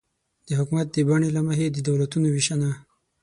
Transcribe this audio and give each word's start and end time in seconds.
د 0.47 0.49
حکومت 0.59 0.87
د 0.91 0.97
بڼې 1.07 1.29
له 1.33 1.41
مخې 1.47 1.65
د 1.69 1.77
دولتونو 1.87 2.27
وېشنه 2.31 2.69